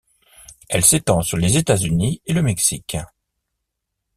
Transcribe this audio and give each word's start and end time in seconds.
Elle 0.67 0.83
s'étend 0.83 1.21
sur 1.21 1.37
les 1.37 1.57
États-Unis 1.57 2.23
et 2.25 2.33
le 2.33 2.41
Mexique. 2.41 2.97